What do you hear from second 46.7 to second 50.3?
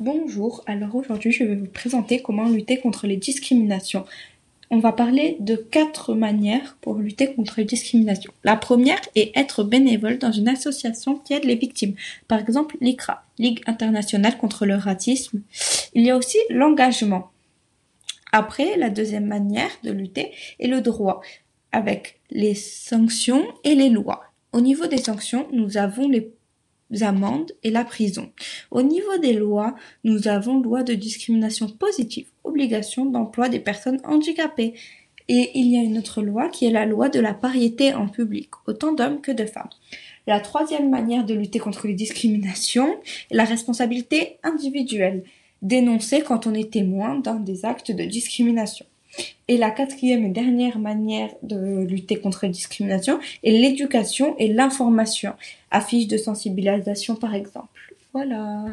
témoin d'un des actes de discrimination. Et la quatrième et